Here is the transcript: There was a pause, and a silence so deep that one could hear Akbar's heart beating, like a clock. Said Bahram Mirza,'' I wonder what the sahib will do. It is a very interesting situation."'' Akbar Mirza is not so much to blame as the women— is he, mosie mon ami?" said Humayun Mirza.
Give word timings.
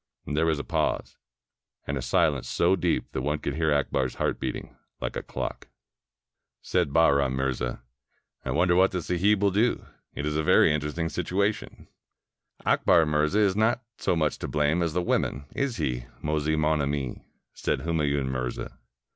There 0.25 0.47
was 0.47 0.57
a 0.57 0.63
pause, 0.63 1.19
and 1.85 1.95
a 1.95 2.01
silence 2.01 2.49
so 2.49 2.75
deep 2.75 3.11
that 3.11 3.21
one 3.21 3.37
could 3.37 3.53
hear 3.55 3.71
Akbar's 3.71 4.15
heart 4.15 4.39
beating, 4.39 4.75
like 4.99 5.15
a 5.15 5.21
clock. 5.21 5.67
Said 6.63 6.91
Bahram 6.91 7.35
Mirza,'' 7.35 7.83
I 8.43 8.49
wonder 8.49 8.75
what 8.75 8.89
the 8.89 9.03
sahib 9.03 9.43
will 9.43 9.51
do. 9.51 9.85
It 10.15 10.25
is 10.25 10.35
a 10.37 10.41
very 10.43 10.73
interesting 10.73 11.07
situation."'' 11.09 11.87
Akbar 12.65 13.05
Mirza 13.05 13.37
is 13.41 13.55
not 13.55 13.83
so 13.99 14.15
much 14.15 14.39
to 14.39 14.47
blame 14.47 14.81
as 14.81 14.93
the 14.93 15.03
women— 15.03 15.45
is 15.63 15.77
he, 15.77 16.07
mosie 16.19 16.55
mon 16.55 16.81
ami?" 16.81 17.23
said 17.53 17.81
Humayun 17.81 18.25
Mirza. 18.27 18.79